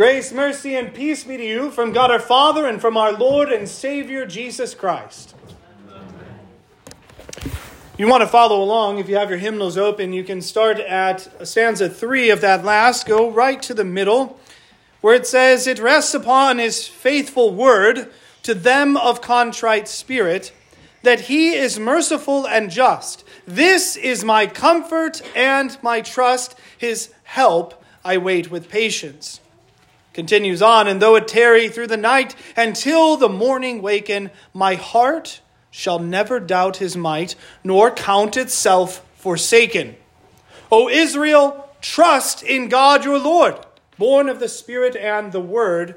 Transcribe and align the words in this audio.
Grace, 0.00 0.32
mercy, 0.32 0.76
and 0.76 0.94
peace 0.94 1.24
be 1.24 1.36
to 1.36 1.44
you 1.44 1.70
from 1.70 1.92
God 1.92 2.10
our 2.10 2.18
Father 2.18 2.66
and 2.66 2.80
from 2.80 2.96
our 2.96 3.12
Lord 3.12 3.52
and 3.52 3.68
Savior 3.68 4.24
Jesus 4.24 4.74
Christ. 4.74 5.34
You 7.98 8.08
want 8.08 8.22
to 8.22 8.26
follow 8.26 8.62
along, 8.62 8.98
if 8.98 9.10
you 9.10 9.16
have 9.16 9.28
your 9.28 9.38
hymnals 9.38 9.76
open, 9.76 10.14
you 10.14 10.24
can 10.24 10.40
start 10.40 10.78
at 10.78 11.46
stanza 11.46 11.90
3 11.90 12.30
of 12.30 12.40
that 12.40 12.64
last, 12.64 13.06
go 13.06 13.30
right 13.30 13.60
to 13.60 13.74
the 13.74 13.84
middle, 13.84 14.40
where 15.02 15.14
it 15.14 15.26
says, 15.26 15.66
It 15.66 15.78
rests 15.78 16.14
upon 16.14 16.56
his 16.56 16.88
faithful 16.88 17.52
word 17.52 18.10
to 18.44 18.54
them 18.54 18.96
of 18.96 19.20
contrite 19.20 19.86
spirit, 19.86 20.50
that 21.02 21.20
he 21.20 21.52
is 21.52 21.78
merciful 21.78 22.48
and 22.48 22.70
just. 22.70 23.22
This 23.46 23.96
is 23.96 24.24
my 24.24 24.46
comfort 24.46 25.20
and 25.36 25.76
my 25.82 26.00
trust. 26.00 26.58
His 26.78 27.12
help 27.24 27.84
I 28.02 28.16
wait 28.16 28.50
with 28.50 28.70
patience. 28.70 29.40
Continues 30.12 30.60
on, 30.60 30.88
and 30.88 31.00
though 31.00 31.14
it 31.16 31.28
tarry 31.28 31.68
through 31.68 31.86
the 31.86 31.96
night 31.96 32.34
until 32.56 33.16
the 33.16 33.28
morning 33.28 33.80
waken, 33.80 34.30
my 34.52 34.74
heart 34.74 35.40
shall 35.70 36.00
never 36.00 36.40
doubt 36.40 36.78
his 36.78 36.96
might, 36.96 37.36
nor 37.62 37.90
count 37.90 38.36
itself 38.36 39.06
forsaken. 39.14 39.94
O 40.72 40.88
Israel, 40.88 41.68
trust 41.80 42.42
in 42.42 42.68
God 42.68 43.04
your 43.04 43.18
Lord, 43.18 43.56
born 43.98 44.28
of 44.28 44.40
the 44.40 44.48
Spirit 44.48 44.96
and 44.96 45.30
the 45.30 45.40
Word. 45.40 45.94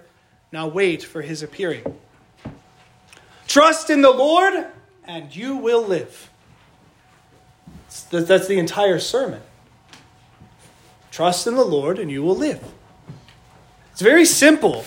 Now 0.51 0.67
wait 0.67 1.01
for 1.03 1.23
his 1.23 1.41
appearing. 1.41 1.97
Trust 3.47 3.89
in 3.89 4.01
the 4.01 4.11
Lord, 4.11 4.67
and 5.05 5.35
you 5.35 5.57
will 5.57 5.83
live. 5.83 6.29
That's 8.09 8.47
the 8.47 8.59
entire 8.59 8.99
sermon. 8.99 9.41
Trust 11.11 11.45
in 11.45 11.55
the 11.55 11.65
Lord, 11.65 11.99
and 11.99 12.09
you 12.11 12.23
will 12.23 12.35
live. 12.35 12.72
It's 13.93 14.01
very 14.01 14.25
simple. 14.25 14.83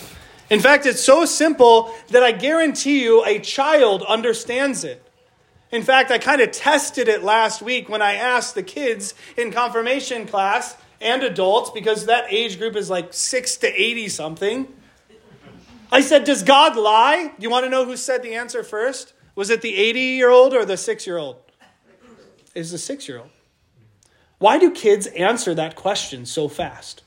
In 0.50 0.58
fact, 0.58 0.84
it's 0.84 1.02
so 1.02 1.24
simple 1.24 1.94
that 2.08 2.24
I 2.24 2.32
guarantee 2.32 3.04
you 3.04 3.24
a 3.24 3.38
child 3.38 4.02
understands 4.02 4.82
it. 4.82 5.00
In 5.70 5.82
fact, 5.82 6.10
I 6.10 6.18
kind 6.18 6.40
of 6.40 6.50
tested 6.50 7.06
it 7.06 7.22
last 7.22 7.62
week 7.62 7.88
when 7.88 8.02
I 8.02 8.14
asked 8.14 8.56
the 8.56 8.64
kids 8.64 9.14
in 9.36 9.52
confirmation 9.52 10.26
class 10.26 10.76
and 11.00 11.22
adults, 11.22 11.70
because 11.70 12.06
that 12.06 12.32
age 12.32 12.58
group 12.58 12.74
is 12.74 12.90
like 12.90 13.14
6 13.14 13.56
to 13.58 13.68
80 13.68 14.08
something. 14.08 14.68
I 15.92 16.00
said, 16.00 16.24
Does 16.24 16.42
God 16.42 16.76
lie? 16.76 17.32
You 17.38 17.48
want 17.48 17.64
to 17.64 17.70
know 17.70 17.84
who 17.84 17.96
said 17.96 18.24
the 18.24 18.34
answer 18.34 18.64
first? 18.64 19.12
Was 19.36 19.50
it 19.50 19.62
the 19.62 19.76
80 19.76 20.00
year 20.00 20.30
old 20.30 20.52
or 20.52 20.64
the 20.64 20.76
6 20.76 21.06
year 21.06 21.18
old? 21.18 21.36
It's 22.56 22.72
the 22.72 22.78
6 22.78 23.08
year 23.08 23.18
old. 23.18 23.30
Why 24.38 24.58
do 24.58 24.70
kids 24.72 25.06
answer 25.08 25.54
that 25.54 25.76
question 25.76 26.26
so 26.26 26.48
fast? 26.48 27.02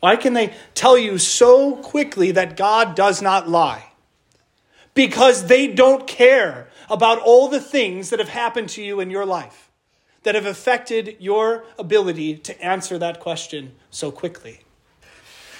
Why 0.00 0.16
can 0.16 0.32
they 0.32 0.54
tell 0.74 0.98
you 0.98 1.18
so 1.18 1.76
quickly 1.76 2.32
that 2.32 2.56
God 2.56 2.94
does 2.94 3.22
not 3.22 3.48
lie? 3.48 3.92
Because 4.94 5.46
they 5.46 5.68
don't 5.68 6.06
care 6.06 6.68
about 6.88 7.18
all 7.20 7.48
the 7.48 7.60
things 7.60 8.10
that 8.10 8.18
have 8.18 8.30
happened 8.30 8.70
to 8.70 8.82
you 8.82 8.98
in 8.98 9.10
your 9.10 9.24
life 9.24 9.70
that 10.22 10.34
have 10.34 10.46
affected 10.46 11.16
your 11.18 11.64
ability 11.78 12.36
to 12.36 12.62
answer 12.62 12.98
that 12.98 13.20
question 13.20 13.72
so 13.90 14.10
quickly. 14.10 14.60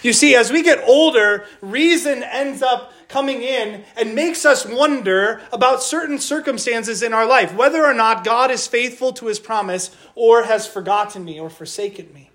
You 0.03 0.13
see, 0.13 0.35
as 0.35 0.51
we 0.51 0.63
get 0.63 0.83
older, 0.87 1.45
reason 1.61 2.23
ends 2.23 2.63
up 2.63 2.93
coming 3.09 3.43
in 3.43 3.85
and 3.97 4.15
makes 4.15 4.47
us 4.47 4.65
wonder 4.65 5.43
about 5.53 5.83
certain 5.83 6.19
circumstances 6.19 7.03
in 7.03 7.13
our 7.13 7.27
life, 7.27 7.55
whether 7.55 7.85
or 7.85 7.93
not 7.93 8.25
God 8.25 8.51
is 8.51 8.67
faithful 8.67 9.13
to 9.15 9.27
his 9.27 9.39
promise 9.39 9.95
or 10.15 10.45
has 10.45 10.67
forgotten 10.67 11.25
me 11.25 11.39
or 11.39 11.51
forsaken 11.51 12.13
me. 12.15 12.30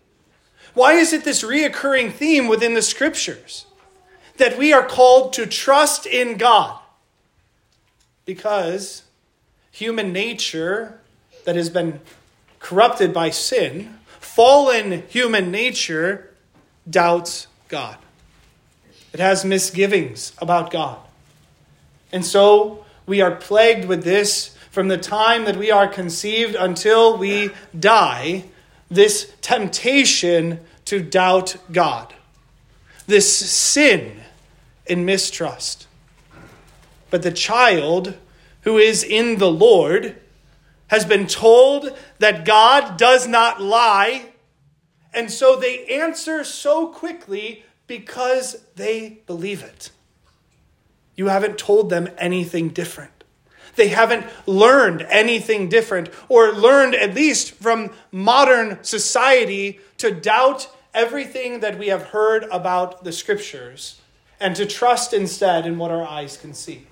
Why 0.75 0.93
is 0.93 1.13
it 1.13 1.23
this 1.23 1.41
reoccurring 1.41 2.11
theme 2.11 2.47
within 2.47 2.75
the 2.75 2.81
scriptures? 2.81 3.65
That 4.37 4.57
we 4.57 4.73
are 4.73 4.85
called 4.85 5.33
to 5.33 5.47
trust 5.47 6.05
in 6.05 6.37
God. 6.37 6.79
Because 8.25 9.03
human 9.71 10.11
nature 10.13 10.99
that 11.45 11.55
has 11.55 11.69
been 11.69 12.01
corrupted 12.59 13.13
by 13.13 13.29
sin, 13.29 13.97
fallen 14.19 15.03
human 15.07 15.49
nature, 15.49 16.33
doubts 16.89 17.47
God. 17.69 17.97
It 19.13 19.19
has 19.21 19.45
misgivings 19.45 20.33
about 20.39 20.71
God. 20.71 20.99
And 22.11 22.25
so 22.25 22.83
we 23.05 23.21
are 23.21 23.31
plagued 23.31 23.85
with 23.85 24.03
this 24.03 24.55
from 24.71 24.89
the 24.89 24.97
time 24.97 25.45
that 25.45 25.55
we 25.55 25.71
are 25.71 25.87
conceived 25.87 26.55
until 26.55 27.17
we 27.17 27.51
die 27.77 28.43
this 28.89 29.33
temptation 29.41 30.59
to 30.85 31.01
doubt 31.01 31.57
God, 31.71 32.13
this 33.07 33.33
sin 33.35 34.21
and 34.87 35.05
mistrust. 35.05 35.87
But 37.09 37.23
the 37.23 37.31
child 37.31 38.15
who 38.61 38.77
is 38.77 39.03
in 39.03 39.37
the 39.37 39.51
Lord 39.51 40.17
has 40.87 41.05
been 41.05 41.27
told 41.27 41.97
that 42.19 42.45
God 42.45 42.97
does 42.97 43.27
not 43.27 43.61
lie, 43.61 44.31
and 45.13 45.31
so 45.31 45.55
they 45.55 45.85
answer 45.85 46.43
so 46.43 46.87
quickly 46.87 47.63
because 47.87 48.63
they 48.75 49.21
believe 49.25 49.63
it. 49.63 49.91
You 51.15 51.27
haven't 51.27 51.57
told 51.57 51.89
them 51.89 52.09
anything 52.17 52.69
different. 52.69 53.23
They 53.75 53.89
haven't 53.89 54.25
learned 54.45 55.05
anything 55.09 55.69
different 55.69 56.09
or 56.29 56.51
learned, 56.51 56.95
at 56.95 57.13
least 57.13 57.51
from 57.51 57.91
modern 58.11 58.83
society, 58.83 59.79
to 59.97 60.11
doubt 60.11 60.69
everything 60.93 61.59
that 61.59 61.77
we 61.77 61.87
have 61.87 62.03
heard 62.07 62.43
about 62.51 63.03
the 63.03 63.11
scriptures 63.11 63.99
and 64.39 64.55
to 64.55 64.65
trust 64.65 65.13
instead 65.13 65.65
in 65.65 65.77
what 65.77 65.91
our 65.91 66.03
eyes 66.03 66.37
can 66.37 66.53
see. 66.53 66.87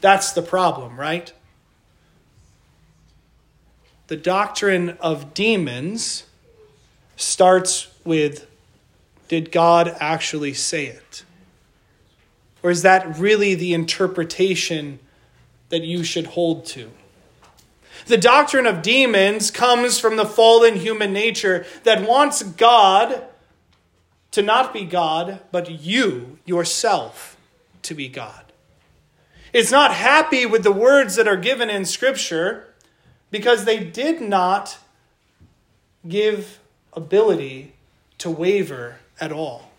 That's 0.00 0.32
the 0.32 0.42
problem, 0.42 0.98
right? 0.98 1.32
The 4.06 4.16
doctrine 4.16 4.90
of 5.00 5.34
demons 5.34 6.24
starts 7.16 7.88
with 8.04 8.46
Did 9.26 9.52
God 9.52 9.94
actually 10.00 10.54
say 10.54 10.86
it? 10.86 11.24
Or 12.62 12.70
is 12.70 12.82
that 12.82 13.18
really 13.18 13.54
the 13.54 13.74
interpretation 13.74 14.98
that 15.68 15.82
you 15.82 16.02
should 16.04 16.26
hold 16.26 16.66
to. 16.66 16.90
The 18.06 18.16
doctrine 18.16 18.66
of 18.66 18.82
demons 18.82 19.50
comes 19.50 19.98
from 19.98 20.16
the 20.16 20.24
fallen 20.24 20.76
human 20.76 21.12
nature 21.12 21.66
that 21.84 22.08
wants 22.08 22.42
God 22.42 23.24
to 24.30 24.42
not 24.42 24.72
be 24.72 24.84
God, 24.84 25.40
but 25.50 25.70
you, 25.70 26.38
yourself, 26.44 27.36
to 27.82 27.94
be 27.94 28.08
God. 28.08 28.44
It's 29.52 29.70
not 29.70 29.94
happy 29.94 30.46
with 30.46 30.62
the 30.62 30.72
words 30.72 31.16
that 31.16 31.26
are 31.26 31.36
given 31.36 31.70
in 31.70 31.84
Scripture 31.84 32.74
because 33.30 33.64
they 33.64 33.82
did 33.82 34.20
not 34.20 34.78
give 36.06 36.58
ability 36.92 37.72
to 38.18 38.30
waver 38.30 38.96
at 39.20 39.32
all. 39.32 39.70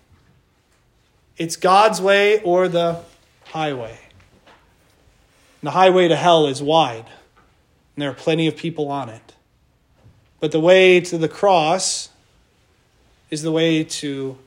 It's 1.38 1.56
God's 1.56 2.02
way 2.02 2.42
or 2.42 2.68
the 2.68 3.02
highway. 3.46 4.00
The 5.62 5.72
highway 5.72 6.08
to 6.08 6.16
hell 6.16 6.47
is 6.47 6.64
wide, 6.64 7.06
and 7.96 8.02
there 8.02 8.09
are 8.09 8.16
plenty 8.16 8.47
of 8.47 8.56
people 8.56 8.90
on 8.90 9.09
it. 9.09 9.34
But 10.40 10.52
the 10.52 10.59
way 10.59 11.02
to 11.02 11.18
the 11.18 11.28
cross 11.28 12.09
is 13.30 13.42
the 13.42 13.52
way 13.52 13.84
to 13.84 14.38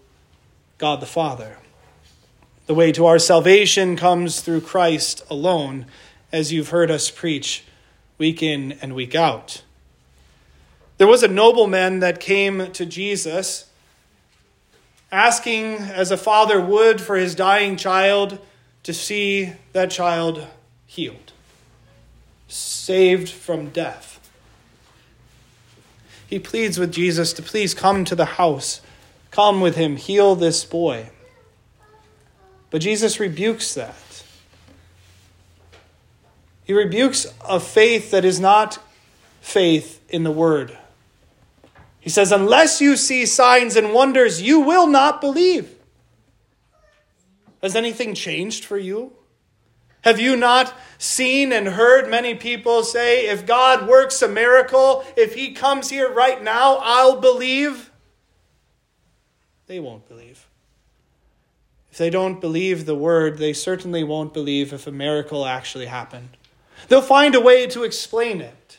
God 0.78 1.00
the 1.00 1.06
Father. 1.06 1.58
The 2.66 2.74
way 2.74 2.92
to 2.92 3.04
our 3.04 3.18
salvation 3.18 3.96
comes 3.96 4.40
through 4.40 4.62
Christ 4.62 5.22
alone, 5.28 5.84
as 6.32 6.50
you've 6.50 6.70
heard 6.70 6.90
us 6.90 7.10
preach 7.10 7.64
week 8.16 8.42
in 8.42 8.72
and 8.80 8.94
week 8.94 9.14
out. 9.14 9.62
There 10.96 11.06
was 11.06 11.22
a 11.22 11.28
nobleman 11.28 11.98
that 11.98 12.20
came 12.20 12.72
to 12.72 12.86
Jesus 12.86 13.66
asking, 15.10 15.74
as 15.74 16.10
a 16.10 16.16
father 16.16 16.58
would 16.58 17.00
for 17.00 17.16
his 17.16 17.34
dying 17.34 17.76
child, 17.76 18.38
to 18.84 18.94
see 18.94 19.52
that 19.72 19.90
child 19.90 20.46
healed, 20.92 21.32
saved 22.48 23.30
from 23.30 23.70
death. 23.70 24.30
He 26.26 26.38
pleads 26.38 26.78
with 26.78 26.92
Jesus 26.92 27.32
to 27.32 27.42
please 27.42 27.72
come 27.72 28.04
to 28.04 28.14
the 28.14 28.36
house, 28.36 28.82
come 29.30 29.62
with 29.62 29.74
him, 29.76 29.96
heal 29.96 30.34
this 30.34 30.66
boy. 30.66 31.08
But 32.70 32.82
Jesus 32.82 33.18
rebukes 33.18 33.72
that. 33.72 34.22
He 36.64 36.74
rebukes 36.74 37.26
a 37.48 37.58
faith 37.58 38.10
that 38.10 38.26
is 38.26 38.38
not 38.38 38.78
faith 39.40 39.98
in 40.10 40.24
the 40.24 40.30
word. 40.30 40.76
He 42.00 42.10
says, 42.10 42.32
Unless 42.32 42.82
you 42.82 42.98
see 42.98 43.24
signs 43.24 43.76
and 43.76 43.94
wonders, 43.94 44.42
you 44.42 44.60
will 44.60 44.86
not 44.86 45.22
believe. 45.22 45.74
Has 47.62 47.74
anything 47.74 48.14
changed 48.14 48.64
for 48.66 48.76
you? 48.76 49.12
Have 50.02 50.20
you 50.20 50.36
not 50.36 50.74
seen 50.98 51.52
and 51.52 51.68
heard 51.68 52.08
many 52.08 52.34
people 52.34 52.84
say, 52.84 53.28
if 53.28 53.46
God 53.46 53.88
works 53.88 54.20
a 54.22 54.28
miracle, 54.28 55.04
if 55.16 55.34
He 55.34 55.52
comes 55.52 55.90
here 55.90 56.12
right 56.12 56.42
now, 56.42 56.78
I'll 56.82 57.20
believe? 57.20 57.90
They 59.66 59.80
won't 59.80 60.08
believe. 60.08 60.46
If 61.90 61.98
they 61.98 62.10
don't 62.10 62.40
believe 62.40 62.86
the 62.86 62.94
word, 62.94 63.38
they 63.38 63.52
certainly 63.52 64.02
won't 64.02 64.32
believe 64.32 64.72
if 64.72 64.86
a 64.86 64.92
miracle 64.92 65.44
actually 65.44 65.86
happened. 65.86 66.30
They'll 66.88 67.02
find 67.02 67.34
a 67.34 67.40
way 67.40 67.66
to 67.68 67.84
explain 67.84 68.40
it. 68.40 68.78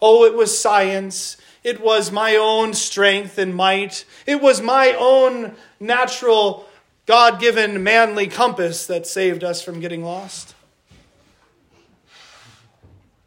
Oh, 0.00 0.24
it 0.24 0.34
was 0.34 0.58
science. 0.58 1.36
It 1.62 1.80
was 1.80 2.10
my 2.10 2.36
own 2.36 2.74
strength 2.74 3.38
and 3.38 3.54
might. 3.54 4.04
It 4.26 4.40
was 4.40 4.60
my 4.60 4.96
own 4.98 5.54
natural, 5.78 6.66
God 7.06 7.40
given, 7.40 7.82
manly 7.82 8.26
compass 8.26 8.86
that 8.86 9.06
saved 9.06 9.42
us 9.42 9.62
from 9.62 9.80
getting 9.80 10.04
lost. 10.04 10.54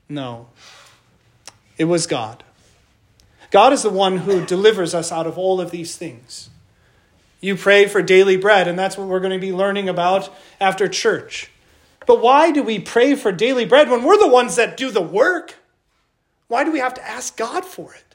No, 0.08 0.48
it 1.78 1.86
was 1.86 2.08
God. 2.08 2.44
God 3.52 3.74
is 3.74 3.84
the 3.84 3.90
one 3.90 4.18
who 4.18 4.46
delivers 4.46 4.94
us 4.94 5.12
out 5.12 5.28
of 5.28 5.38
all 5.38 5.62
of 5.62 5.72
these 5.72 5.96
things. 5.96 6.50
You 7.40 7.56
pray 7.56 7.88
for 7.88 8.02
daily 8.02 8.38
bread, 8.38 8.68
and 8.68 8.80
that's 8.80 8.98
what 8.98 9.08
we're 9.08 9.20
going 9.20 9.34
to 9.34 9.40
be 9.40 9.52
learning 9.52 9.90
about 9.90 10.34
after 10.60 10.88
church. 10.88 11.52
But 12.06 12.22
why 12.22 12.52
do 12.52 12.64
we 12.64 12.80
pray 12.80 13.16
for 13.16 13.32
daily 13.32 13.66
bread 13.66 13.90
when 13.90 14.04
we're 14.04 14.18
the 14.18 14.28
ones 14.28 14.56
that 14.56 14.78
do 14.78 14.92
the 14.92 15.02
work? 15.02 15.56
Why 16.48 16.64
do 16.64 16.72
we 16.72 16.80
have 16.80 16.94
to 16.96 17.08
ask 17.08 17.36
God 17.36 17.66
for 17.66 17.94
it? 17.94 18.13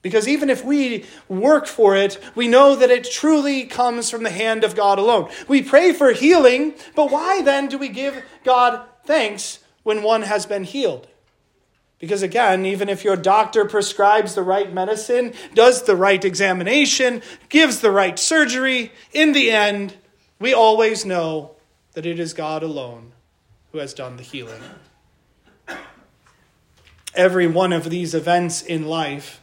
Because 0.00 0.28
even 0.28 0.48
if 0.48 0.64
we 0.64 1.04
work 1.28 1.66
for 1.66 1.96
it, 1.96 2.18
we 2.34 2.46
know 2.46 2.76
that 2.76 2.90
it 2.90 3.10
truly 3.10 3.64
comes 3.64 4.10
from 4.10 4.22
the 4.22 4.30
hand 4.30 4.62
of 4.62 4.76
God 4.76 4.98
alone. 4.98 5.28
We 5.48 5.62
pray 5.62 5.92
for 5.92 6.12
healing, 6.12 6.74
but 6.94 7.10
why 7.10 7.42
then 7.42 7.68
do 7.68 7.78
we 7.78 7.88
give 7.88 8.22
God 8.44 8.80
thanks 9.04 9.58
when 9.82 10.02
one 10.02 10.22
has 10.22 10.46
been 10.46 10.64
healed? 10.64 11.08
Because 11.98 12.22
again, 12.22 12.64
even 12.64 12.88
if 12.88 13.02
your 13.02 13.16
doctor 13.16 13.64
prescribes 13.64 14.36
the 14.36 14.42
right 14.42 14.72
medicine, 14.72 15.32
does 15.52 15.82
the 15.82 15.96
right 15.96 16.24
examination, 16.24 17.22
gives 17.48 17.80
the 17.80 17.90
right 17.90 18.16
surgery, 18.18 18.92
in 19.12 19.32
the 19.32 19.50
end, 19.50 19.96
we 20.38 20.54
always 20.54 21.04
know 21.04 21.56
that 21.94 22.06
it 22.06 22.20
is 22.20 22.34
God 22.34 22.62
alone 22.62 23.12
who 23.72 23.78
has 23.78 23.94
done 23.94 24.16
the 24.16 24.22
healing. 24.22 24.62
Every 27.14 27.48
one 27.48 27.72
of 27.72 27.90
these 27.90 28.14
events 28.14 28.62
in 28.62 28.86
life 28.86 29.40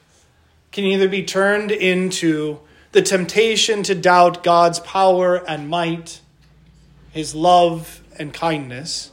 can 0.76 0.84
either 0.84 1.10
be 1.10 1.24
turned 1.24 1.72
into 1.72 2.60
the 2.92 3.02
temptation 3.02 3.82
to 3.82 3.96
doubt 3.96 4.44
God's 4.44 4.80
power 4.80 5.38
and 5.50 5.68
might, 5.68 6.22
his 7.12 7.34
love 7.34 8.04
and 8.20 8.32
kindness 8.32 9.12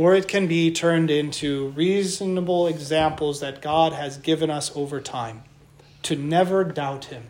or 0.00 0.14
it 0.14 0.26
can 0.26 0.46
be 0.46 0.70
turned 0.70 1.10
into 1.10 1.68
reasonable 1.76 2.66
examples 2.66 3.40
that 3.40 3.60
God 3.60 3.92
has 3.92 4.16
given 4.16 4.48
us 4.48 4.74
over 4.74 4.98
time 4.98 5.42
to 6.04 6.16
never 6.16 6.64
doubt 6.64 7.04
Him, 7.06 7.24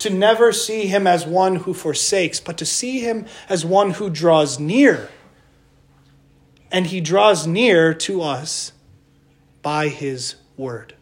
to 0.00 0.10
never 0.10 0.50
see 0.50 0.88
Him 0.88 1.06
as 1.06 1.24
one 1.24 1.54
who 1.54 1.72
forsakes, 1.72 2.40
but 2.40 2.58
to 2.58 2.66
see 2.66 2.98
Him 2.98 3.24
as 3.48 3.64
one 3.64 3.92
who 3.92 4.10
draws 4.10 4.58
near. 4.58 5.10
And 6.72 6.88
He 6.88 7.00
draws 7.00 7.46
near 7.46 7.94
to 7.94 8.20
us 8.20 8.72
by 9.62 9.86
His 9.86 10.34
word. 10.56 10.95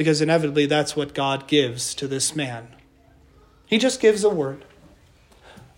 Because 0.00 0.22
inevitably, 0.22 0.64
that's 0.64 0.96
what 0.96 1.12
God 1.12 1.46
gives 1.46 1.94
to 1.96 2.08
this 2.08 2.34
man. 2.34 2.68
He 3.66 3.76
just 3.76 4.00
gives 4.00 4.24
a 4.24 4.30
word. 4.30 4.64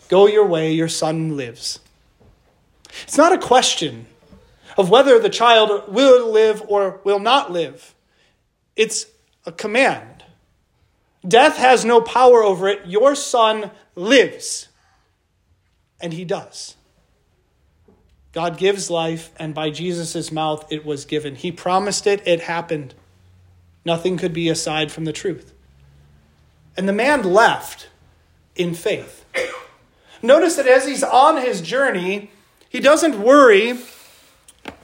Go 0.09 0.29
your 0.29 0.47
way, 0.47 0.71
your 0.73 0.87
son 0.87 1.37
lives. 1.37 1.81
It's 3.03 3.19
not 3.19 3.33
a 3.33 3.39
question 3.39 4.07
of 4.79 4.91
whether 4.91 5.19
the 5.19 5.29
child 5.29 5.93
will 5.93 6.31
live 6.31 6.63
or 6.69 7.01
will 7.03 7.19
not 7.19 7.51
live, 7.51 7.97
it's 8.77 9.07
a 9.45 9.51
command. 9.51 10.23
Death 11.27 11.57
has 11.57 11.85
no 11.85 12.01
power 12.01 12.45
over 12.45 12.69
it. 12.69 12.87
Your 12.87 13.17
son 13.17 13.73
lives. 13.97 14.69
And 16.01 16.13
he 16.13 16.25
does. 16.25 16.77
God 18.31 18.57
gives 18.57 18.89
life, 18.89 19.33
and 19.37 19.53
by 19.53 19.71
Jesus' 19.71 20.31
mouth 20.31 20.65
it 20.71 20.87
was 20.87 21.07
given. 21.07 21.35
He 21.35 21.51
promised 21.51 22.07
it, 22.07 22.23
it 22.25 22.43
happened. 22.43 22.95
Nothing 23.85 24.17
could 24.17 24.33
be 24.33 24.49
aside 24.49 24.93
from 24.93 25.05
the 25.05 25.13
truth. 25.13 25.53
And 26.77 26.89
the 26.89 26.93
man 26.93 27.23
left 27.23 27.89
in 28.57 28.75
faith. 28.75 29.25
Notice 30.23 30.57
that 30.57 30.67
as 30.67 30.87
he's 30.87 31.03
on 31.03 31.37
his 31.39 31.61
journey, 31.61 32.31
he 32.69 32.81
doesn't 32.81 33.21
worry 33.21 33.79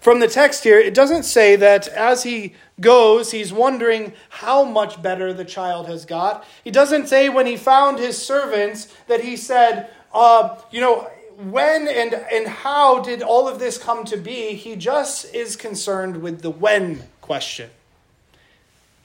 from 0.01 0.21
the 0.21 0.29
text 0.29 0.65
here, 0.65 0.79
it 0.79 0.95
doesn't 0.95 1.25
say 1.25 1.57
that 1.57 1.89
as 1.89 2.23
he 2.23 2.55
goes, 2.81 3.31
he's 3.31 3.53
wondering 3.53 4.13
how 4.29 4.65
much 4.65 5.03
better 5.03 5.33
the 5.33 5.45
child 5.45 5.87
has 5.87 6.05
got. 6.05 6.45
He 6.65 6.71
doesn't 6.71 7.09
say 7.09 7.29
when 7.29 7.47
he 7.47 7.57
found 7.57 7.99
his 7.99 8.17
servants 8.17 8.93
that 9.09 9.23
he 9.23 9.37
said, 9.37 9.91
uh, 10.13 10.57
you 10.71 10.81
know, 10.81 11.11
when 11.37 11.87
and, 11.89 12.15
and 12.15 12.49
how 12.49 13.01
did 13.01 13.23
all 13.23 13.47
of 13.49 13.59
this 13.59 13.79
come 13.79 14.05
to 14.07 14.17
be? 14.17 14.55
He 14.55 14.77
just 14.77 15.33
is 15.35 15.57
concerned 15.57 16.23
with 16.23 16.43
the 16.43 16.51
when 16.51 17.05
question. 17.21 17.71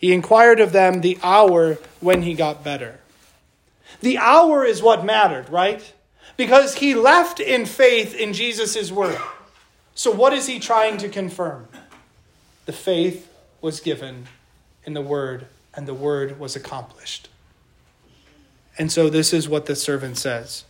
He 0.04 0.12
inquired 0.12 0.60
of 0.60 0.74
them 0.74 1.00
the 1.00 1.18
hour 1.24 1.78
when 2.02 2.24
he 2.24 2.34
got 2.34 2.64
better. 2.64 3.00
The 4.02 4.18
hour 4.18 4.66
is 4.66 4.82
what 4.82 5.06
mattered, 5.06 5.50
right? 5.50 5.94
because 6.38 6.76
he 6.76 6.96
left 6.96 7.40
in 7.40 7.66
faith 7.66 8.16
in 8.16 8.34
Jesus' 8.34 8.92
word. 8.92 9.20
So, 9.96 10.12
what 10.12 10.34
is 10.34 10.48
he 10.48 10.60
trying 10.60 10.98
to 10.98 11.10
confirm? 11.10 11.68
The 12.66 12.74
faith 12.74 13.32
was 13.62 13.80
given 13.80 14.28
in 14.86 14.94
the 14.94 15.02
word, 15.02 15.48
and 15.74 15.88
the 15.88 15.94
word 15.94 16.40
was 16.40 16.56
accomplished. 16.56 17.30
And 18.78 18.92
so, 18.92 19.10
this 19.10 19.34
is 19.34 19.48
what 19.48 19.68
the 19.68 19.76
servant 19.76 20.18
says 20.18 20.66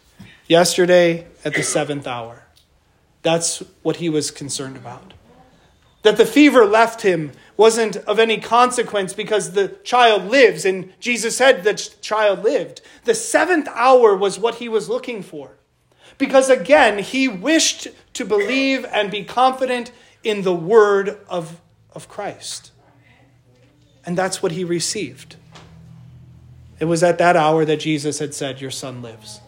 yesterday 0.47 1.25
at 1.45 1.53
the 1.53 1.63
seventh 1.63 2.05
hour. 2.05 2.43
That's 3.21 3.59
what 3.81 3.97
he 3.97 4.09
was 4.09 4.29
concerned 4.29 4.75
about. 4.75 5.13
That 6.03 6.17
the 6.17 6.25
fever 6.25 6.65
left 6.65 7.01
him 7.01 7.31
wasn't 7.57 7.97
of 7.97 8.19
any 8.19 8.39
consequence 8.39 9.13
because 9.13 9.51
the 9.51 9.69
child 9.83 10.25
lives, 10.25 10.65
and 10.65 10.93
Jesus 10.99 11.35
said 11.35 11.63
that 11.63 11.95
child 12.01 12.43
lived. 12.43 12.81
The 13.05 13.15
seventh 13.15 13.67
hour 13.73 14.15
was 14.15 14.39
what 14.39 14.55
he 14.55 14.69
was 14.69 14.89
looking 14.89 15.23
for. 15.23 15.57
Because 16.17 16.49
again, 16.49 16.99
he 16.99 17.27
wished 17.27 17.87
to 18.13 18.25
believe 18.25 18.85
and 18.85 19.09
be 19.09 19.23
confident 19.23 19.91
in 20.23 20.43
the 20.43 20.53
word 20.53 21.19
of, 21.27 21.61
of 21.93 22.07
Christ. 22.07 22.71
And 24.05 24.17
that's 24.17 24.43
what 24.43 24.51
he 24.51 24.63
received. 24.63 25.37
It 26.79 26.85
was 26.85 27.03
at 27.03 27.17
that 27.19 27.35
hour 27.35 27.65
that 27.65 27.79
Jesus 27.79 28.19
had 28.19 28.33
said, 28.33 28.59
Your 28.59 28.71
son 28.71 29.01
lives. 29.01 29.39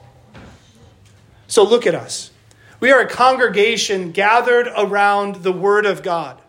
So 1.47 1.63
look 1.63 1.85
at 1.85 1.95
us. 1.95 2.31
We 2.79 2.91
are 2.91 3.01
a 3.01 3.07
congregation 3.07 4.11
gathered 4.11 4.67
around 4.77 5.43
the 5.43 5.51
Word 5.51 5.85
of 5.85 6.03
God. 6.03 6.41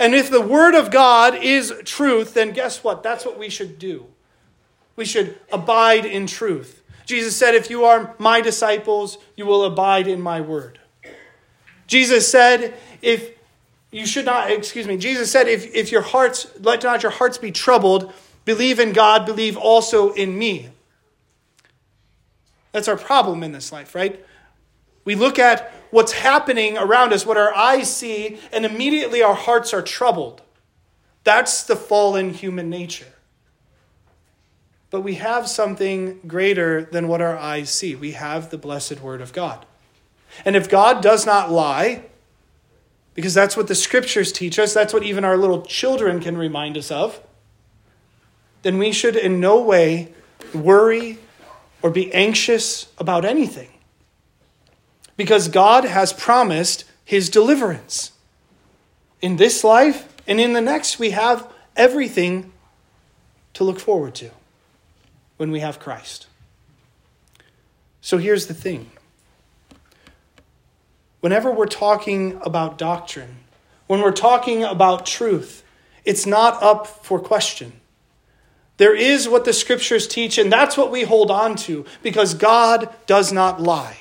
And 0.00 0.14
if 0.14 0.30
the 0.30 0.40
Word 0.40 0.74
of 0.74 0.90
God 0.90 1.36
is 1.36 1.74
truth, 1.84 2.32
then 2.32 2.52
guess 2.52 2.82
what? 2.82 3.02
That's 3.02 3.26
what 3.26 3.38
we 3.38 3.50
should 3.50 3.78
do. 3.78 4.06
We 4.96 5.04
should 5.04 5.38
abide 5.52 6.06
in 6.06 6.26
truth. 6.26 6.82
Jesus 7.04 7.36
said, 7.36 7.54
If 7.54 7.68
you 7.68 7.84
are 7.84 8.14
my 8.18 8.40
disciples, 8.40 9.18
you 9.36 9.44
will 9.44 9.64
abide 9.64 10.08
in 10.08 10.20
my 10.20 10.40
word. 10.40 10.80
Jesus 11.86 12.30
said, 12.30 12.74
If 13.02 13.32
you 13.90 14.06
should 14.06 14.24
not, 14.24 14.50
excuse 14.50 14.86
me, 14.86 14.96
Jesus 14.96 15.30
said, 15.30 15.48
If, 15.48 15.74
if 15.74 15.92
your 15.92 16.02
hearts, 16.02 16.46
let 16.60 16.82
not 16.82 17.02
your 17.02 17.12
hearts 17.12 17.36
be 17.36 17.52
troubled, 17.52 18.12
believe 18.46 18.80
in 18.80 18.92
God, 18.92 19.26
believe 19.26 19.56
also 19.56 20.12
in 20.12 20.38
me. 20.38 20.70
That's 22.72 22.88
our 22.88 22.96
problem 22.96 23.42
in 23.42 23.52
this 23.52 23.70
life, 23.70 23.94
right? 23.94 24.24
We 25.04 25.14
look 25.14 25.38
at 25.38 25.74
what's 25.90 26.12
happening 26.12 26.78
around 26.78 27.12
us, 27.12 27.26
what 27.26 27.36
our 27.36 27.54
eyes 27.54 27.94
see, 27.94 28.38
and 28.52 28.64
immediately 28.64 29.22
our 29.22 29.34
hearts 29.34 29.74
are 29.74 29.82
troubled. 29.82 30.42
That's 31.24 31.64
the 31.64 31.76
fallen 31.76 32.30
human 32.32 32.70
nature. 32.70 33.12
But 34.90 35.02
we 35.02 35.14
have 35.14 35.48
something 35.48 36.20
greater 36.26 36.82
than 36.82 37.06
what 37.06 37.20
our 37.20 37.36
eyes 37.36 37.70
see. 37.70 37.94
We 37.94 38.12
have 38.12 38.50
the 38.50 38.58
blessed 38.58 39.00
Word 39.00 39.20
of 39.20 39.32
God. 39.32 39.64
And 40.44 40.56
if 40.56 40.68
God 40.68 41.02
does 41.02 41.26
not 41.26 41.50
lie, 41.50 42.04
because 43.14 43.34
that's 43.34 43.56
what 43.56 43.68
the 43.68 43.74
scriptures 43.74 44.32
teach 44.32 44.58
us, 44.58 44.74
that's 44.74 44.92
what 44.92 45.02
even 45.02 45.24
our 45.24 45.36
little 45.36 45.62
children 45.62 46.20
can 46.20 46.36
remind 46.36 46.76
us 46.76 46.90
of, 46.90 47.20
then 48.62 48.78
we 48.78 48.92
should 48.92 49.16
in 49.16 49.40
no 49.40 49.60
way 49.60 50.12
worry 50.54 51.18
or 51.82 51.90
be 51.90 52.12
anxious 52.12 52.92
about 52.98 53.24
anything. 53.24 53.70
Because 55.20 55.48
God 55.48 55.84
has 55.84 56.14
promised 56.14 56.86
his 57.04 57.28
deliverance. 57.28 58.12
In 59.20 59.36
this 59.36 59.62
life 59.62 60.08
and 60.26 60.40
in 60.40 60.54
the 60.54 60.62
next, 60.62 60.98
we 60.98 61.10
have 61.10 61.46
everything 61.76 62.54
to 63.52 63.62
look 63.62 63.78
forward 63.78 64.14
to 64.14 64.30
when 65.36 65.50
we 65.50 65.60
have 65.60 65.78
Christ. 65.78 66.26
So 68.00 68.16
here's 68.16 68.46
the 68.46 68.54
thing 68.54 68.92
whenever 71.20 71.52
we're 71.52 71.66
talking 71.66 72.40
about 72.40 72.78
doctrine, 72.78 73.40
when 73.88 74.00
we're 74.00 74.12
talking 74.12 74.64
about 74.64 75.04
truth, 75.04 75.62
it's 76.06 76.24
not 76.24 76.62
up 76.62 76.86
for 76.86 77.20
question. 77.20 77.74
There 78.78 78.96
is 78.96 79.28
what 79.28 79.44
the 79.44 79.52
scriptures 79.52 80.08
teach, 80.08 80.38
and 80.38 80.50
that's 80.50 80.78
what 80.78 80.90
we 80.90 81.02
hold 81.02 81.30
on 81.30 81.56
to 81.56 81.84
because 82.02 82.32
God 82.32 82.88
does 83.04 83.34
not 83.34 83.60
lie. 83.60 83.98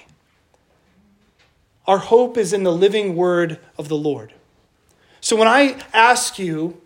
Our 1.90 1.98
hope 1.98 2.38
is 2.38 2.54
in 2.54 2.62
the 2.62 2.72
living 2.72 3.16
word 3.16 3.60
of 3.76 3.90
the 3.90 3.98
Lord. 3.98 4.32
So 5.22 5.36
when 5.36 5.48
I 5.48 5.82
ask 5.92 6.38
you, 6.38 6.80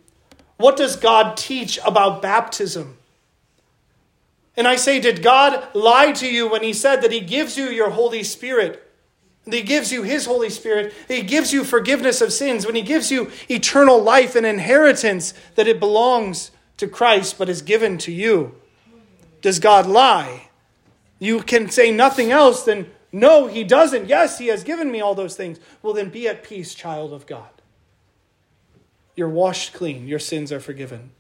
what 0.56 0.78
does 0.78 0.96
God 0.96 1.36
teach 1.36 1.78
about 1.86 2.22
baptism? 2.22 2.98
And 4.56 4.66
I 4.66 4.78
say, 4.78 5.02
did 5.02 5.22
God 5.22 5.68
lie 5.76 6.14
to 6.14 6.26
you 6.26 6.48
when 6.48 6.64
he 6.64 6.72
said 6.72 7.02
that 7.02 7.12
he 7.12 7.20
gives 7.20 7.58
you 7.58 7.66
your 7.66 7.90
Holy 7.90 8.24
Spirit? 8.24 8.90
That 9.44 9.54
he 9.54 9.62
gives 9.64 9.92
you 9.92 10.04
his 10.04 10.26
Holy 10.26 10.50
Spirit, 10.50 10.94
that 11.10 11.16
he 11.16 11.24
gives 11.24 11.52
you 11.52 11.66
forgiveness 11.66 12.22
of 12.22 12.32
sins, 12.32 12.66
when 12.66 12.76
he 12.76 12.82
gives 12.82 13.12
you 13.12 13.30
eternal 13.50 14.02
life 14.02 14.38
and 14.38 14.46
inheritance, 14.46 15.34
that 15.56 15.68
it 15.68 15.82
belongs 15.82 16.52
to 16.78 16.88
Christ 16.88 17.38
but 17.38 17.50
is 17.50 17.62
given 17.62 17.98
to 17.98 18.12
you. 18.14 18.56
Does 19.42 19.60
God 19.60 19.86
lie? 19.86 20.48
You 21.20 21.42
can 21.42 21.70
say 21.70 21.92
nothing 21.92 22.32
else 22.32 22.64
than, 22.64 22.90
no, 23.14 23.46
he 23.46 23.64
doesn't. 23.64 24.10
Yes, 24.10 24.40
he 24.40 24.48
has 24.48 24.64
given 24.64 24.92
me 24.92 25.00
all 25.00 25.14
those 25.14 25.36
things. 25.36 25.60
Well, 25.84 25.94
then 25.94 26.10
be 26.10 26.28
at 26.28 26.44
peace, 26.44 26.74
child 26.74 27.14
of 27.14 27.28
God. 27.28 27.50
You're 29.16 29.30
washed 29.30 29.74
clean, 29.74 30.08
your 30.08 30.18
sins 30.18 30.52
are 30.52 30.60
forgiven. 30.60 31.12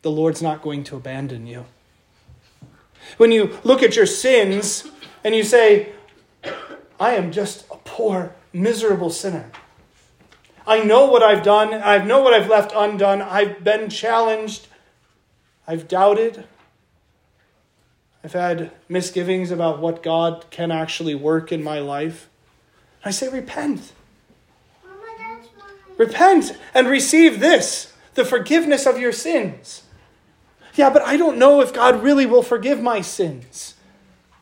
The 0.00 0.10
Lord's 0.10 0.40
not 0.40 0.62
going 0.62 0.82
to 0.84 0.96
abandon 0.96 1.46
you. 1.46 1.66
When 3.18 3.30
you 3.30 3.58
look 3.64 3.82
at 3.82 3.96
your 3.96 4.06
sins 4.06 4.90
and 5.22 5.34
you 5.34 5.44
say, 5.44 5.92
I 6.98 7.12
am 7.12 7.32
just 7.32 7.66
a 7.70 7.76
poor, 7.84 8.34
miserable 8.54 9.10
sinner. 9.10 9.50
I 10.66 10.82
know 10.82 11.04
what 11.04 11.22
I've 11.22 11.42
done. 11.42 11.74
I 11.74 12.02
know 12.02 12.22
what 12.22 12.32
I've 12.32 12.48
left 12.48 12.72
undone. 12.74 13.20
I've 13.20 13.62
been 13.62 13.90
challenged. 13.90 14.68
I've 15.66 15.86
doubted. 15.86 16.46
I've 18.24 18.32
had 18.32 18.70
misgivings 18.88 19.50
about 19.50 19.80
what 19.80 20.02
God 20.02 20.46
can 20.50 20.70
actually 20.70 21.14
work 21.14 21.52
in 21.52 21.62
my 21.62 21.78
life. 21.78 22.30
I 23.04 23.10
say, 23.10 23.28
repent. 23.28 23.92
Repent 25.98 26.56
and 26.72 26.88
receive 26.88 27.38
this 27.38 27.92
the 28.14 28.24
forgiveness 28.24 28.86
of 28.86 28.98
your 28.98 29.12
sins. 29.12 29.82
Yeah, 30.74 30.88
but 30.88 31.02
I 31.02 31.16
don't 31.16 31.36
know 31.36 31.60
if 31.60 31.72
God 31.72 32.02
really 32.02 32.26
will 32.26 32.42
forgive 32.42 32.80
my 32.80 33.00
sins. 33.00 33.74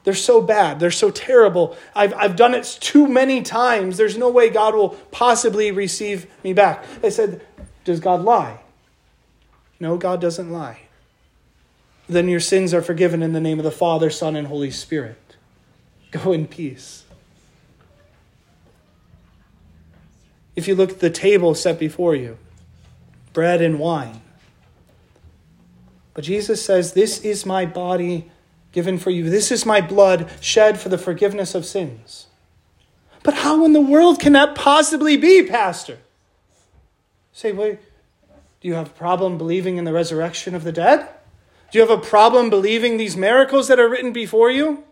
They're 0.05 0.15
so 0.15 0.41
bad. 0.41 0.79
They're 0.79 0.91
so 0.91 1.11
terrible. 1.11 1.77
I've, 1.95 2.15
I've 2.15 2.37
done 2.37 2.55
it 2.55 2.65
too 2.81 3.09
many 3.09 3.43
times. 3.43 3.97
There's 3.97 4.17
no 4.17 4.31
way 4.31 4.49
God 4.51 4.75
will 4.75 4.91
possibly 5.11 5.71
receive 5.71 6.27
me 6.45 6.53
back. 6.53 6.85
I 7.03 7.09
said, 7.09 7.45
Does 7.85 8.01
God 8.01 8.23
lie? 8.23 8.61
No, 9.81 9.97
God 9.97 10.21
doesn't 10.21 10.51
lie. 10.51 10.83
Then 12.09 12.29
your 12.29 12.41
sins 12.41 12.75
are 12.75 12.83
forgiven 12.83 13.23
in 13.23 13.33
the 13.33 13.41
name 13.41 13.59
of 13.59 13.65
the 13.65 13.71
Father, 13.71 14.11
Son, 14.11 14.37
and 14.37 14.49
Holy 14.49 14.71
Spirit. 14.71 15.37
Go 16.11 16.33
in 16.33 16.47
peace. 16.47 17.05
If 20.55 20.69
you 20.69 20.75
look 20.75 20.91
at 20.91 21.01
the 21.01 21.11
table 21.11 21.55
set 21.55 21.79
before 21.79 22.15
you, 22.15 22.37
bread 23.33 23.63
and 23.63 23.79
wine. 23.79 24.21
But 26.15 26.25
Jesus 26.25 26.63
says, 26.63 26.93
This 26.93 27.21
is 27.21 27.47
my 27.47 27.65
body 27.65 28.31
given 28.73 28.99
for 28.99 29.11
you. 29.11 29.31
This 29.31 29.51
is 29.51 29.65
my 29.65 29.81
blood 29.81 30.31
shed 30.41 30.81
for 30.81 30.89
the 30.89 30.99
forgiveness 30.99 31.55
of 31.55 31.65
sins. 31.65 32.27
But 33.23 33.35
how 33.35 33.65
in 33.65 33.73
the 33.73 33.81
world 33.81 34.19
can 34.19 34.33
that 34.33 34.55
possibly 34.55 35.17
be, 35.17 35.43
Pastor? 35.45 35.99
Say, 37.33 37.53
wait, 37.53 37.79
do 38.61 38.69
you 38.69 38.75
have 38.75 38.89
a 38.89 38.95
problem 38.95 39.39
believing 39.39 39.77
in 39.77 39.85
the 39.85 39.93
resurrection 39.93 40.55
of 40.55 40.65
the 40.65 40.73
dead? 40.73 41.09
Do 41.73 41.79
you 41.79 41.87
have 41.89 41.99
a 41.99 42.07
problem 42.07 42.51
believing 42.51 42.99
these 42.99 43.17
miracles 43.17 43.69
that 43.69 43.81
are 43.81 43.89
written 43.89 44.13
before 44.13 44.51
you? 44.51 44.85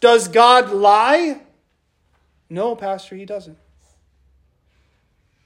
Does 0.00 0.26
God 0.26 0.72
lie? 0.72 1.42
No, 2.50 2.74
Pastor, 2.74 3.14
he 3.14 3.24
doesn't. 3.24 3.56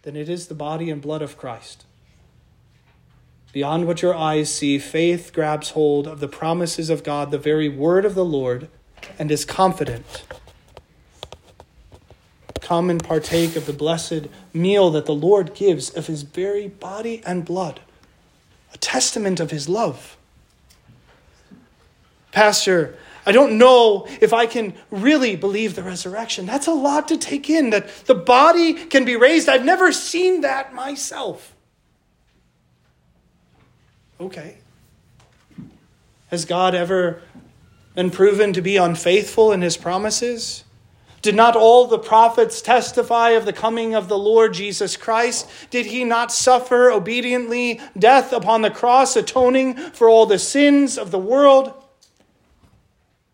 Then 0.00 0.16
it 0.16 0.30
is 0.30 0.46
the 0.46 0.54
body 0.54 0.88
and 0.88 1.02
blood 1.02 1.20
of 1.20 1.36
Christ. 1.36 1.84
Beyond 3.52 3.86
what 3.86 4.00
your 4.00 4.14
eyes 4.14 4.50
see, 4.50 4.78
faith 4.78 5.30
grabs 5.34 5.70
hold 5.70 6.06
of 6.06 6.20
the 6.20 6.28
promises 6.28 6.88
of 6.88 7.04
God, 7.04 7.30
the 7.30 7.38
very 7.38 7.68
word 7.68 8.06
of 8.06 8.14
the 8.14 8.24
Lord, 8.24 8.70
and 9.18 9.30
is 9.30 9.44
confident. 9.44 10.24
Come 12.62 12.88
and 12.88 13.04
partake 13.04 13.56
of 13.56 13.66
the 13.66 13.74
blessed 13.74 14.28
meal 14.54 14.90
that 14.92 15.04
the 15.04 15.14
Lord 15.14 15.54
gives 15.54 15.90
of 15.90 16.06
his 16.06 16.22
very 16.22 16.66
body 16.66 17.22
and 17.26 17.44
blood, 17.44 17.80
a 18.72 18.78
testament 18.78 19.38
of 19.38 19.50
his 19.50 19.68
love. 19.68 20.16
Pastor, 22.36 22.98
I 23.24 23.32
don't 23.32 23.56
know 23.56 24.06
if 24.20 24.34
I 24.34 24.44
can 24.44 24.74
really 24.90 25.36
believe 25.36 25.74
the 25.74 25.82
resurrection. 25.82 26.44
That's 26.44 26.66
a 26.66 26.72
lot 26.74 27.08
to 27.08 27.16
take 27.16 27.48
in, 27.48 27.70
that 27.70 27.88
the 28.04 28.14
body 28.14 28.74
can 28.74 29.06
be 29.06 29.16
raised. 29.16 29.48
I've 29.48 29.64
never 29.64 29.90
seen 29.90 30.42
that 30.42 30.74
myself. 30.74 31.54
Okay. 34.20 34.58
Has 36.26 36.44
God 36.44 36.74
ever 36.74 37.22
been 37.94 38.10
proven 38.10 38.52
to 38.52 38.60
be 38.60 38.76
unfaithful 38.76 39.50
in 39.50 39.62
his 39.62 39.78
promises? 39.78 40.64
Did 41.22 41.36
not 41.36 41.56
all 41.56 41.86
the 41.86 41.98
prophets 41.98 42.60
testify 42.60 43.30
of 43.30 43.46
the 43.46 43.54
coming 43.54 43.94
of 43.94 44.08
the 44.08 44.18
Lord 44.18 44.52
Jesus 44.52 44.94
Christ? 44.94 45.48
Did 45.70 45.86
he 45.86 46.04
not 46.04 46.30
suffer 46.30 46.90
obediently 46.90 47.80
death 47.98 48.34
upon 48.34 48.60
the 48.60 48.70
cross, 48.70 49.16
atoning 49.16 49.74
for 49.74 50.10
all 50.10 50.26
the 50.26 50.38
sins 50.38 50.98
of 50.98 51.10
the 51.10 51.18
world? 51.18 51.72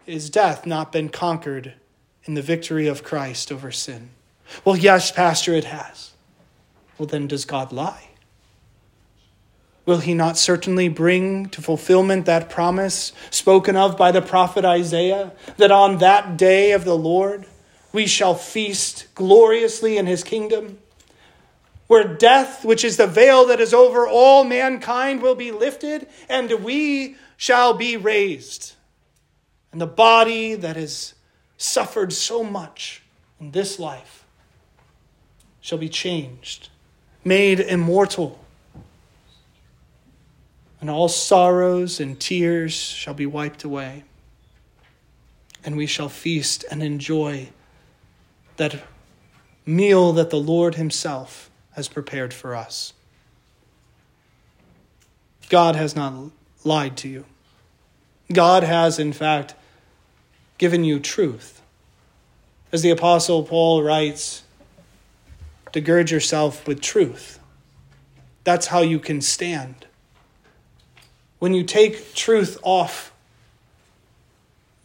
Is 0.06 0.30
death 0.30 0.66
not 0.66 0.90
been 0.90 1.08
conquered 1.08 1.74
in 2.24 2.34
the 2.34 2.42
victory 2.42 2.88
of 2.88 3.04
Christ 3.04 3.52
over 3.52 3.70
sin? 3.70 4.10
Well, 4.64 4.76
yes, 4.76 5.12
Pastor, 5.12 5.54
it 5.54 5.64
has. 5.64 6.12
Well, 6.98 7.06
then, 7.06 7.26
does 7.26 7.44
God 7.44 7.72
lie? 7.72 8.08
Will 9.84 9.98
he 9.98 10.14
not 10.14 10.38
certainly 10.38 10.88
bring 10.88 11.46
to 11.50 11.62
fulfillment 11.62 12.26
that 12.26 12.50
promise 12.50 13.12
spoken 13.30 13.76
of 13.76 13.96
by 13.96 14.12
the 14.12 14.22
prophet 14.22 14.64
Isaiah 14.64 15.32
that 15.56 15.72
on 15.72 15.98
that 15.98 16.36
day 16.36 16.72
of 16.72 16.84
the 16.84 16.96
Lord 16.96 17.46
we 17.92 18.06
shall 18.06 18.34
feast 18.34 19.06
gloriously 19.14 19.98
in 19.98 20.06
his 20.06 20.22
kingdom? 20.22 20.78
Where 21.88 22.04
death, 22.04 22.64
which 22.64 22.84
is 22.84 22.96
the 22.96 23.08
veil 23.08 23.46
that 23.46 23.60
is 23.60 23.74
over 23.74 24.06
all 24.06 24.44
mankind, 24.44 25.20
will 25.20 25.34
be 25.34 25.50
lifted, 25.50 26.08
and 26.28 26.50
we 26.64 27.16
shall 27.36 27.74
be 27.74 27.96
raised. 27.96 28.74
And 29.72 29.80
the 29.80 29.86
body 29.86 30.54
that 30.54 30.76
has 30.76 31.14
suffered 31.56 32.12
so 32.12 32.44
much 32.44 33.02
in 33.40 33.50
this 33.52 33.78
life 33.78 34.24
shall 35.60 35.78
be 35.78 35.88
changed, 35.88 36.68
made 37.24 37.58
immortal 37.58 38.42
and 40.82 40.90
all 40.90 41.08
sorrows 41.08 42.00
and 42.00 42.18
tears 42.18 42.74
shall 42.74 43.14
be 43.14 43.24
wiped 43.24 43.62
away. 43.62 44.02
And 45.64 45.76
we 45.76 45.86
shall 45.86 46.08
feast 46.08 46.64
and 46.72 46.82
enjoy 46.82 47.50
that 48.56 48.82
meal 49.64 50.12
that 50.12 50.30
the 50.30 50.40
Lord 50.40 50.74
Himself 50.74 51.52
has 51.76 51.86
prepared 51.86 52.34
for 52.34 52.56
us. 52.56 52.94
God 55.48 55.76
has 55.76 55.94
not 55.94 56.32
lied 56.64 56.96
to 56.98 57.08
you. 57.08 57.26
God 58.32 58.64
has, 58.64 58.98
in 58.98 59.12
fact, 59.12 59.54
given 60.62 60.84
you 60.84 61.00
truth. 61.00 61.60
As 62.70 62.82
the 62.82 62.90
Apostle 62.90 63.42
Paul 63.42 63.82
writes, 63.82 64.44
to 65.72 65.80
gird 65.80 66.10
yourself 66.10 66.66
with 66.68 66.80
truth. 66.80 67.40
That's 68.44 68.68
how 68.68 68.82
you 68.82 68.98
can 68.98 69.20
stand 69.20 69.86
when 71.42 71.54
you 71.54 71.64
take 71.64 72.14
truth 72.14 72.56
off, 72.62 73.12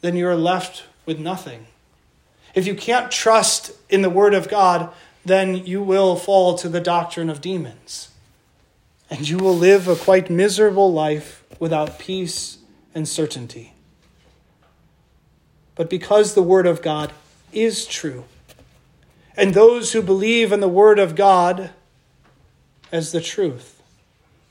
then 0.02 0.16
you're 0.16 0.36
left 0.36 0.86
with 1.06 1.20
nothing. 1.20 1.68
If 2.56 2.66
you 2.66 2.74
can't 2.74 3.12
trust 3.12 3.74
in 3.92 4.02
the 4.02 4.10
Word 4.10 4.34
of 4.34 4.50
God, 4.50 4.92
then 5.24 5.68
you 5.68 5.84
will 5.84 6.16
fall 6.16 6.56
to 6.58 6.68
the 6.68 6.82
doctrine 6.82 7.30
of 7.30 7.42
demons. 7.42 8.10
And 9.08 9.30
you 9.30 9.38
will 9.38 9.56
live 9.56 9.88
a 9.88 9.96
quite 9.96 10.32
miserable 10.32 10.92
life 10.92 11.44
without 11.60 12.00
peace 12.00 12.58
and 12.96 13.08
certainty. 13.08 13.76
But 15.78 15.90
because 15.90 16.34
the 16.34 16.44
Word 16.44 16.68
of 16.68 16.82
God 16.82 17.14
is 17.54 17.86
true, 17.86 18.26
and 19.38 19.54
those 19.54 19.94
who 19.94 20.02
believe 20.02 20.52
in 20.52 20.60
the 20.60 20.68
Word 20.68 21.00
of 21.00 21.16
God 21.16 21.70
as 22.92 23.12
the 23.12 23.22
truth 23.22 23.82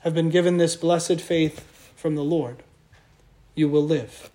have 0.00 0.14
been 0.14 0.30
given 0.30 0.56
this 0.56 0.76
blessed 0.76 1.20
faith 1.20 1.92
from 1.96 2.14
the 2.14 2.24
Lord, 2.24 2.62
you 3.54 3.68
will 3.68 3.84
live. 3.84 4.30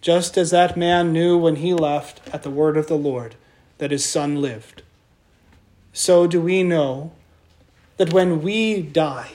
Just 0.00 0.38
as 0.38 0.50
that 0.50 0.76
man 0.76 1.12
knew 1.12 1.36
when 1.36 1.56
he 1.56 1.74
left 1.74 2.20
at 2.32 2.42
the 2.42 2.50
word 2.50 2.76
of 2.76 2.88
the 2.88 2.96
Lord 2.96 3.36
that 3.78 3.90
his 3.90 4.04
son 4.04 4.40
lived, 4.40 4.82
so 5.92 6.26
do 6.26 6.40
we 6.40 6.62
know 6.62 7.12
that 7.98 8.12
when 8.12 8.42
we 8.42 8.80
die, 8.82 9.32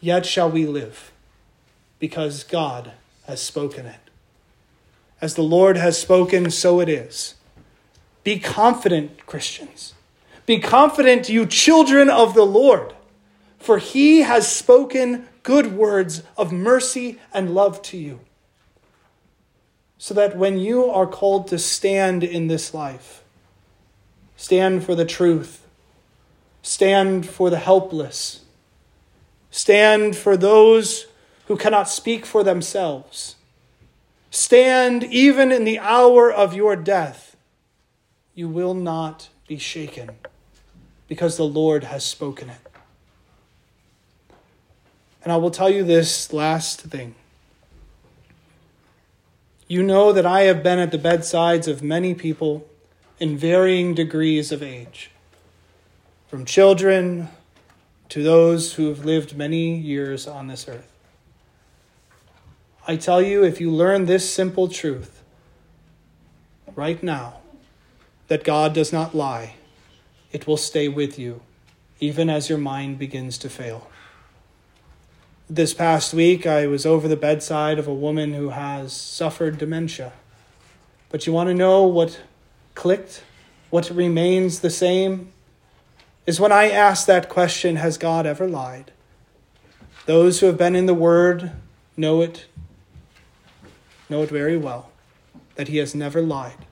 yet 0.00 0.26
shall 0.26 0.50
we 0.50 0.66
live. 0.66 1.12
because 1.98 2.44
God 2.44 2.92
has 3.26 3.40
spoken 3.42 3.86
it. 3.86 4.05
As 5.20 5.34
the 5.34 5.42
Lord 5.42 5.76
has 5.76 5.98
spoken, 5.98 6.50
so 6.50 6.80
it 6.80 6.88
is. 6.88 7.34
Be 8.22 8.38
confident, 8.38 9.24
Christians. 9.26 9.94
Be 10.46 10.58
confident, 10.58 11.28
you 11.28 11.46
children 11.46 12.08
of 12.08 12.34
the 12.34 12.44
Lord, 12.44 12.94
for 13.58 13.78
he 13.78 14.20
has 14.22 14.50
spoken 14.50 15.28
good 15.42 15.72
words 15.72 16.22
of 16.36 16.52
mercy 16.52 17.18
and 17.32 17.54
love 17.54 17.80
to 17.82 17.96
you. 17.96 18.20
So 19.98 20.12
that 20.14 20.36
when 20.36 20.58
you 20.58 20.84
are 20.86 21.06
called 21.06 21.48
to 21.48 21.58
stand 21.58 22.22
in 22.22 22.48
this 22.48 22.74
life, 22.74 23.22
stand 24.36 24.84
for 24.84 24.94
the 24.94 25.04
truth, 25.04 25.66
stand 26.62 27.26
for 27.26 27.48
the 27.48 27.58
helpless, 27.58 28.42
stand 29.50 30.16
for 30.16 30.36
those 30.36 31.06
who 31.46 31.56
cannot 31.56 31.88
speak 31.88 32.26
for 32.26 32.44
themselves, 32.44 33.36
stand 34.30 35.04
even 35.04 35.52
in 35.52 35.64
the 35.64 35.78
hour 35.78 36.32
of 36.32 36.54
your 36.54 36.76
death, 36.76 37.36
you 38.34 38.48
will 38.48 38.74
not 38.74 39.28
be 39.46 39.58
shaken 39.58 40.10
because 41.08 41.36
the 41.36 41.44
Lord 41.44 41.84
has 41.84 42.04
spoken 42.04 42.50
it. 42.50 42.58
And 45.22 45.32
I 45.32 45.36
will 45.36 45.50
tell 45.50 45.70
you 45.70 45.82
this 45.82 46.32
last 46.32 46.82
thing. 46.82 47.14
You 49.68 49.82
know 49.82 50.12
that 50.12 50.26
I 50.26 50.42
have 50.42 50.62
been 50.62 50.78
at 50.78 50.92
the 50.92 50.98
bedsides 50.98 51.66
of 51.66 51.82
many 51.82 52.14
people 52.14 52.68
in 53.18 53.36
varying 53.36 53.94
degrees 53.94 54.52
of 54.52 54.62
age, 54.62 55.10
from 56.28 56.44
children 56.44 57.28
to 58.10 58.22
those 58.22 58.74
who 58.74 58.88
have 58.88 59.04
lived 59.04 59.36
many 59.36 59.76
years 59.76 60.28
on 60.28 60.46
this 60.46 60.68
earth. 60.68 60.95
I 62.88 62.94
tell 62.96 63.20
you, 63.20 63.42
if 63.42 63.60
you 63.60 63.70
learn 63.70 64.06
this 64.06 64.32
simple 64.32 64.68
truth 64.68 65.24
right 66.76 67.02
now, 67.02 67.40
that 68.28 68.44
God 68.44 68.72
does 68.72 68.92
not 68.92 69.14
lie, 69.14 69.54
it 70.30 70.46
will 70.46 70.56
stay 70.56 70.86
with 70.86 71.18
you, 71.18 71.42
even 71.98 72.30
as 72.30 72.48
your 72.48 72.58
mind 72.58 72.98
begins 72.98 73.38
to 73.38 73.50
fail. 73.50 73.90
This 75.50 75.74
past 75.74 76.14
week, 76.14 76.46
I 76.46 76.68
was 76.68 76.86
over 76.86 77.08
the 77.08 77.16
bedside 77.16 77.78
of 77.80 77.88
a 77.88 77.94
woman 77.94 78.34
who 78.34 78.50
has 78.50 78.92
suffered 78.92 79.58
dementia. 79.58 80.12
But 81.08 81.26
you 81.26 81.32
want 81.32 81.48
to 81.48 81.54
know 81.54 81.84
what 81.84 82.20
clicked? 82.74 83.24
What 83.70 83.90
remains 83.90 84.60
the 84.60 84.70
same? 84.70 85.32
Is 86.24 86.38
when 86.38 86.52
I 86.52 86.70
asked 86.70 87.06
that 87.06 87.28
question 87.28 87.76
Has 87.76 87.98
God 87.98 88.26
ever 88.26 88.48
lied? 88.48 88.92
Those 90.06 90.38
who 90.38 90.46
have 90.46 90.58
been 90.58 90.76
in 90.76 90.86
the 90.86 90.94
Word 90.94 91.52
know 91.96 92.22
it, 92.22 92.46
know 94.08 94.22
it 94.22 94.30
very 94.30 94.56
well, 94.56 94.90
that 95.56 95.68
He 95.68 95.78
has 95.78 95.94
never 95.94 96.22
lied. 96.22 96.66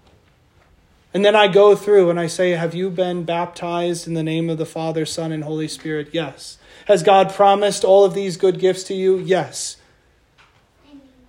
And 1.14 1.24
then 1.24 1.36
I 1.36 1.46
go 1.46 1.76
through 1.76 2.10
and 2.10 2.18
I 2.18 2.26
say, 2.26 2.50
Have 2.50 2.74
you 2.74 2.90
been 2.90 3.24
baptized 3.24 4.08
in 4.08 4.14
the 4.14 4.22
name 4.22 4.50
of 4.50 4.58
the 4.58 4.66
Father, 4.66 5.06
Son, 5.06 5.30
and 5.30 5.44
Holy 5.44 5.68
Spirit? 5.68 6.08
Yes. 6.12 6.58
Has 6.86 7.04
God 7.04 7.32
promised 7.32 7.84
all 7.84 8.04
of 8.04 8.14
these 8.14 8.36
good 8.36 8.58
gifts 8.58 8.82
to 8.84 8.94
you? 8.94 9.18
Yes. 9.18 9.76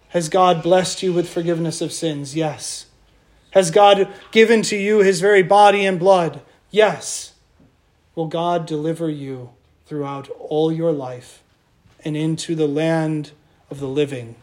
Has 0.09 0.27
God 0.27 0.63
blessed 0.63 1.03
you 1.03 1.13
with 1.13 1.29
forgiveness 1.29 1.81
of 1.81 1.91
sins? 1.91 2.35
Yes. 2.35 2.87
Has 3.51 3.69
God 3.69 4.11
given 4.31 4.63
to 4.63 4.75
you 4.75 4.99
his 4.99 5.21
very 5.21 5.43
body 5.43 5.85
and 5.85 5.99
blood? 5.99 6.41
Yes. 6.71 7.33
Will 8.15 8.27
God 8.27 8.65
deliver 8.65 9.09
you 9.09 9.51
throughout 9.85 10.29
all 10.39 10.71
your 10.71 10.91
life 10.91 11.43
and 12.03 12.17
into 12.17 12.55
the 12.55 12.67
land 12.67 13.31
of 13.69 13.79
the 13.79 13.87
living 13.87 14.35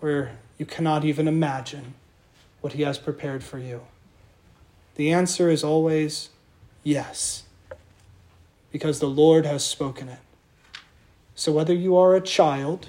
where 0.00 0.32
you 0.58 0.66
cannot 0.66 1.04
even 1.04 1.28
imagine 1.28 1.94
what 2.60 2.74
he 2.74 2.82
has 2.82 2.98
prepared 2.98 3.42
for 3.44 3.58
you? 3.58 3.82
The 4.96 5.12
answer 5.12 5.48
is 5.48 5.62
always 5.62 6.30
yes, 6.82 7.44
because 8.72 8.98
the 8.98 9.08
Lord 9.08 9.46
has 9.46 9.64
spoken 9.64 10.08
it. 10.08 10.18
So 11.36 11.52
whether 11.52 11.72
you 11.72 11.96
are 11.96 12.16
a 12.16 12.20
child 12.20 12.88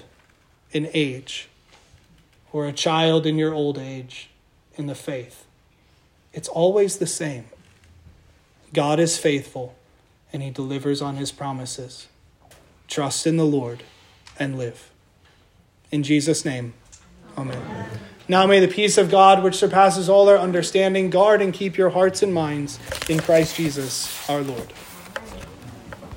in 0.72 0.90
age 0.92 1.48
or 2.52 2.66
a 2.66 2.72
child 2.72 3.26
in 3.26 3.38
your 3.38 3.54
old 3.54 3.78
age 3.78 4.30
in 4.76 4.86
the 4.86 4.96
faith, 4.96 5.46
it's 6.32 6.48
always 6.48 6.98
the 6.98 7.06
same. 7.06 7.44
God 8.72 8.98
is 8.98 9.18
faithful 9.18 9.76
and 10.32 10.42
he 10.42 10.50
delivers 10.50 11.00
on 11.00 11.16
his 11.16 11.30
promises. 11.30 12.08
Trust 12.88 13.26
in 13.26 13.36
the 13.36 13.44
Lord 13.44 13.84
and 14.38 14.58
live. 14.58 14.90
In 15.92 16.02
Jesus' 16.02 16.44
name. 16.44 16.74
Amen. 17.48 17.86
Now 18.28 18.46
may 18.46 18.60
the 18.60 18.68
peace 18.68 18.98
of 18.98 19.10
God, 19.10 19.42
which 19.42 19.56
surpasses 19.56 20.08
all 20.08 20.28
our 20.28 20.38
understanding, 20.38 21.10
guard 21.10 21.42
and 21.42 21.52
keep 21.52 21.76
your 21.76 21.90
hearts 21.90 22.22
and 22.22 22.32
minds 22.32 22.78
in 23.08 23.18
Christ 23.18 23.56
Jesus 23.56 24.28
our 24.28 24.42
Lord. 24.42 24.72